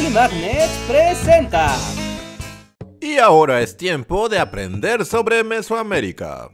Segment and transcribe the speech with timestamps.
[0.00, 1.76] Ugly Magnet presenta.
[3.00, 6.48] Y ahora es tiempo de aprender sobre Mesoamérica.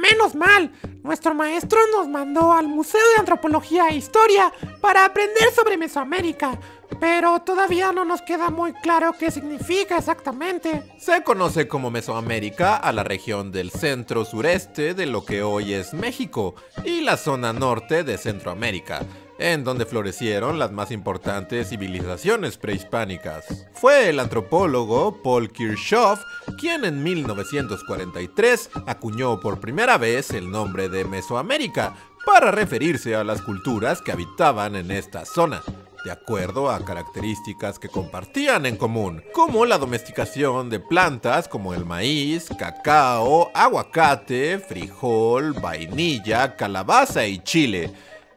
[0.00, 0.70] Menos mal,
[1.02, 6.60] nuestro maestro nos mandó al Museo de Antropología e Historia para aprender sobre Mesoamérica,
[7.00, 10.84] pero todavía no nos queda muy claro qué significa exactamente.
[10.98, 16.54] Se conoce como Mesoamérica a la región del centro-sureste de lo que hoy es México
[16.84, 19.00] y la zona norte de Centroamérica
[19.38, 23.66] en donde florecieron las más importantes civilizaciones prehispánicas.
[23.72, 26.20] Fue el antropólogo Paul Kirchhoff
[26.58, 33.42] quien en 1943 acuñó por primera vez el nombre de Mesoamérica para referirse a las
[33.42, 35.62] culturas que habitaban en esta zona
[36.04, 41.84] de acuerdo a características que compartían en común, como la domesticación de plantas como el
[41.84, 47.90] maíz, cacao, aguacate, frijol, vainilla, calabaza y chile,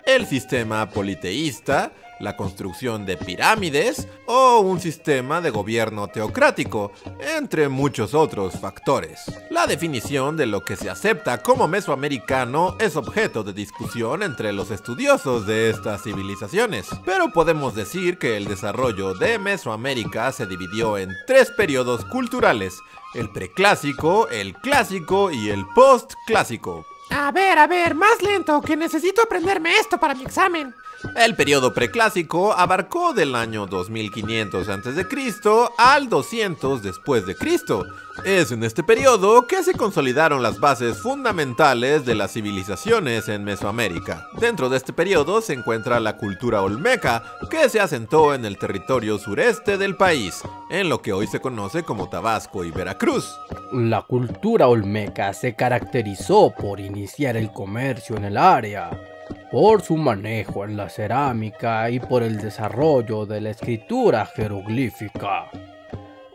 [0.05, 8.13] el sistema politeísta, la construcción de pirámides o un sistema de gobierno teocrático, entre muchos
[8.13, 9.23] otros factores.
[9.49, 14.71] La definición de lo que se acepta como mesoamericano es objeto de discusión entre los
[14.71, 21.09] estudiosos de estas civilizaciones, pero podemos decir que el desarrollo de Mesoamérica se dividió en
[21.27, 22.79] tres periodos culturales,
[23.13, 26.85] el preclásico, el clásico y el postclásico.
[27.09, 30.73] A ver, a ver, más lento, que necesito aprenderme esto para mi examen.
[31.15, 35.07] El periodo preclásico abarcó del año 2500 a.C.
[35.77, 37.85] al 200 después de Cristo.
[38.23, 44.27] Es en este periodo que se consolidaron las bases fundamentales de las civilizaciones en Mesoamérica.
[44.39, 49.17] Dentro de este periodo se encuentra la cultura olmeca, que se asentó en el territorio
[49.17, 53.37] sureste del país, en lo que hoy se conoce como Tabasco y Veracruz.
[53.71, 58.89] La cultura olmeca se caracterizó por iniciar el comercio en el área
[59.51, 65.49] por su manejo en la cerámica y por el desarrollo de la escritura jeroglífica.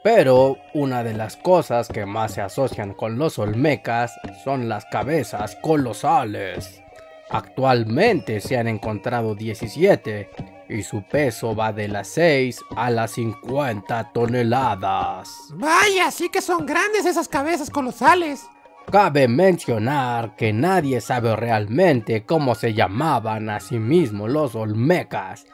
[0.02, 4.12] Pero una de las cosas que más se asocian con los olmecas
[4.44, 6.82] son las cabezas colosales.
[7.28, 10.30] Actualmente se han encontrado 17
[10.70, 15.30] y su peso va de las 6 a las 50 toneladas.
[15.54, 18.48] Vaya, sí que son grandes esas cabezas colosales.
[18.90, 25.46] Cabe mencionar que nadie sabe realmente cómo se llamaban a sí mismos los Olmecas.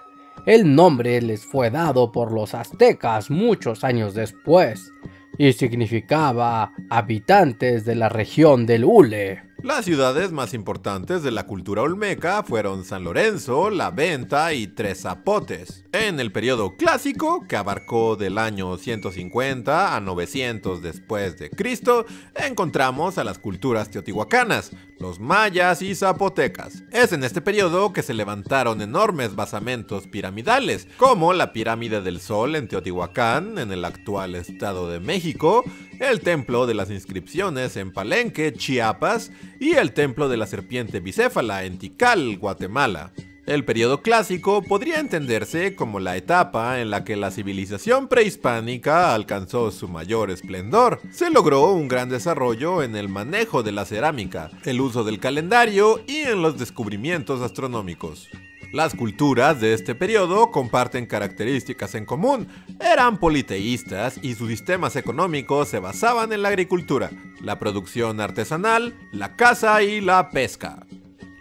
[0.47, 4.93] El nombre les fue dado por los aztecas muchos años después
[5.39, 9.46] y significaba habitantes de la región del Hule.
[9.63, 15.01] Las ciudades más importantes de la cultura olmeca fueron San Lorenzo, La Venta y Tres
[15.01, 15.83] Zapotes.
[15.93, 23.17] En el periodo clásico, que abarcó del año 150 a 900 después de Cristo, encontramos
[23.17, 26.83] a las culturas teotihuacanas, los mayas y zapotecas.
[26.91, 32.57] Es en este periodo que se levantaron enormes basamentos piramidales, como la pirámide del Sol
[32.57, 35.65] en Teotihuacán, en el actual Estado de México,
[36.01, 39.31] el templo de las inscripciones en Palenque, Chiapas,
[39.61, 43.13] y el templo de la serpiente bicéfala en Tikal, Guatemala.
[43.47, 49.71] El periodo clásico podría entenderse como la etapa en la que la civilización prehispánica alcanzó
[49.71, 51.01] su mayor esplendor.
[51.13, 56.01] Se logró un gran desarrollo en el manejo de la cerámica, el uso del calendario
[56.09, 58.29] y en los descubrimientos astronómicos.
[58.73, 62.49] Las culturas de este periodo comparten características en común.
[62.81, 69.37] Eran politeístas y sus sistemas económicos se basaban en la agricultura, la producción artesanal, la
[69.37, 70.86] caza y la pesca.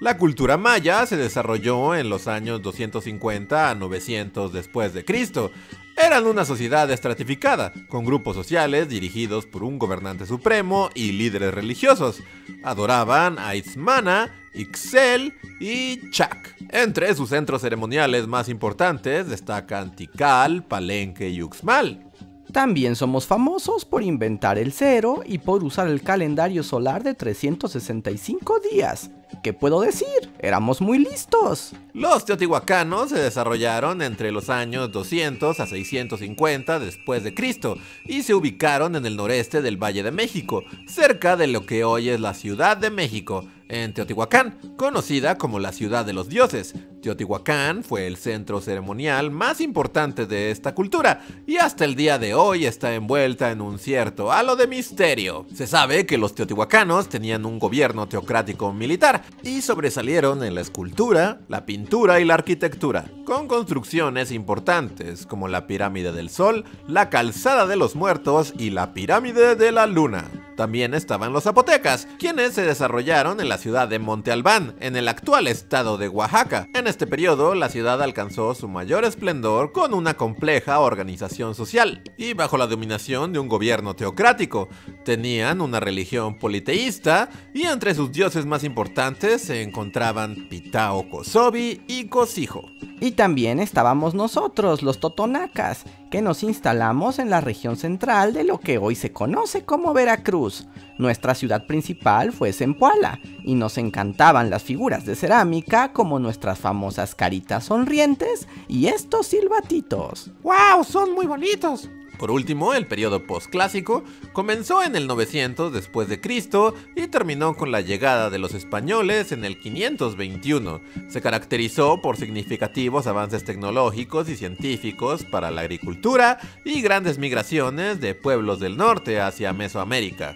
[0.06, 5.52] La cultura maya se desarrolló en los años 250 a 900 después de Cristo.
[5.98, 12.22] Eran una sociedad estratificada, con grupos sociales dirigidos por un gobernante supremo y líderes religiosos.
[12.64, 16.56] Adoraban a Itzmana, Ixel y Chac.
[16.70, 22.12] Entre sus centros ceremoniales más importantes destacan Tikal, Palenque y Uxmal.
[22.52, 28.60] También somos famosos por inventar el cero y por usar el calendario solar de 365
[28.72, 29.10] días.
[29.44, 30.08] ¿Qué puedo decir?
[30.40, 31.74] Éramos muy listos.
[31.94, 38.34] Los teotihuacanos se desarrollaron entre los años 200 a 650 después de Cristo y se
[38.34, 42.34] ubicaron en el noreste del Valle de México, cerca de lo que hoy es la
[42.34, 46.74] Ciudad de México, en Teotihuacán, conocida como la ciudad de los dioses.
[47.02, 52.34] Teotihuacán fue el centro ceremonial más importante de esta cultura y hasta el día de
[52.34, 55.46] hoy está envuelta en un cierto halo de misterio.
[55.54, 61.42] Se sabe que los teotihuacanos tenían un gobierno teocrático militar y sobresalieron en la escultura,
[61.48, 67.68] la pintura y la arquitectura, con construcciones importantes como la pirámide del Sol, la calzada
[67.68, 70.26] de los muertos y la pirámide de la luna.
[70.56, 75.08] También estaban los zapotecas, quienes se desarrollaron en la ciudad de Monte Albán, en el
[75.08, 76.68] actual estado de Oaxaca.
[76.74, 82.34] En este periodo, la ciudad alcanzó su mayor esplendor con una compleja organización social y
[82.34, 84.70] bajo la dominación de un gobierno teocrático.
[85.04, 92.08] Tenían una religión politeísta y entre sus dioses más importantes se encontraban Pitao Kosobi y
[92.08, 92.64] Cosijo.
[93.06, 98.60] Y también estábamos nosotros, los totonacas, que nos instalamos en la región central de lo
[98.60, 100.66] que hoy se conoce como Veracruz.
[100.98, 107.14] Nuestra ciudad principal fue Zempoala, y nos encantaban las figuras de cerámica como nuestras famosas
[107.14, 110.32] caritas sonrientes y estos silbatitos.
[110.42, 110.84] ¡Wow!
[110.84, 111.88] Son muy bonitos.
[112.18, 114.04] Por último, el periodo postclásico
[114.34, 119.32] comenzó en el 900 después de Cristo y terminó con la llegada de los españoles
[119.32, 120.82] en el 521.
[121.10, 128.16] Se caracterizó por significativos avances tecnológicos y científicos para la agricultura y grandes migraciones de
[128.16, 130.36] pueblos del norte hacia Mesoamérica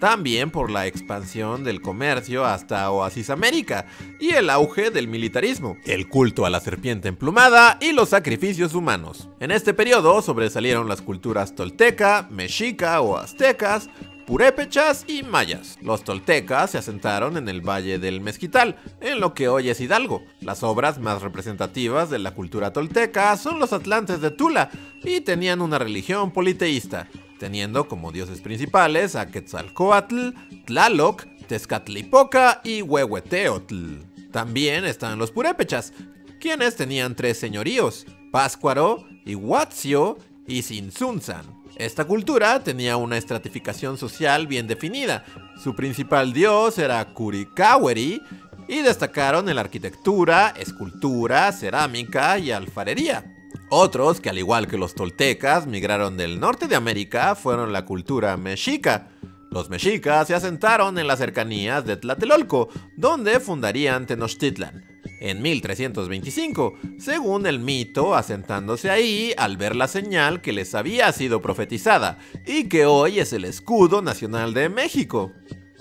[0.00, 3.86] también por la expansión del comercio hasta Oasis América
[4.20, 9.28] y el auge del militarismo, el culto a la serpiente emplumada y los sacrificios humanos.
[9.40, 13.88] En este periodo sobresalieron las culturas tolteca, mexica o aztecas,
[14.26, 15.78] purépechas y mayas.
[15.80, 20.22] Los toltecas se asentaron en el Valle del Mezquital, en lo que hoy es Hidalgo.
[20.40, 24.70] Las obras más representativas de la cultura tolteca son los atlantes de Tula
[25.04, 30.30] y tenían una religión politeísta teniendo como dioses principales a Quetzalcoatl,
[30.66, 33.98] Tlaloc, Tezcatlipoca y Huehueteotl.
[34.32, 35.92] También están los purépechas,
[36.40, 41.44] quienes tenían tres señoríos, Páscuaro, Iguazio y Sinsunzan.
[41.76, 45.24] Esta cultura tenía una estratificación social bien definida.
[45.62, 48.22] Su principal dios era Kurikaweri
[48.68, 53.35] y destacaron en la arquitectura, escultura, cerámica y alfarería.
[53.68, 58.36] Otros, que al igual que los toltecas, migraron del norte de América, fueron la cultura
[58.36, 59.08] mexica.
[59.50, 64.84] Los mexicas se asentaron en las cercanías de Tlatelolco, donde fundarían Tenochtitlan,
[65.20, 71.42] en 1325, según el mito, asentándose ahí al ver la señal que les había sido
[71.42, 75.32] profetizada, y que hoy es el escudo nacional de México.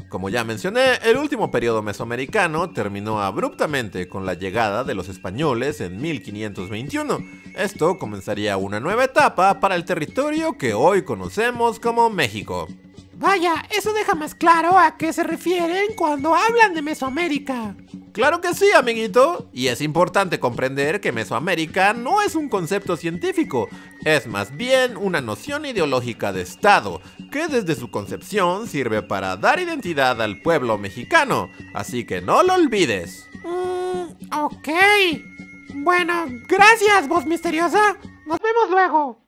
[0.09, 5.81] Como ya mencioné, el último periodo mesoamericano terminó abruptamente con la llegada de los españoles
[5.81, 7.17] en 1521.
[7.55, 12.67] Esto comenzaría una nueva etapa para el territorio que hoy conocemos como México.
[13.17, 17.75] Vaya, eso deja más claro a qué se refieren cuando hablan de Mesoamérica.
[18.11, 19.49] Claro que sí, amiguito.
[19.53, 23.69] Y es importante comprender que Mesoamérica no es un concepto científico,
[24.03, 27.01] es más bien una noción ideológica de Estado,
[27.31, 31.49] que desde su concepción sirve para dar identidad al pueblo mexicano.
[31.73, 33.27] Así que no lo olvides.
[33.43, 34.69] Mm, ok.
[35.73, 37.97] Bueno, gracias, voz misteriosa.
[38.25, 39.24] Nos vemos luego.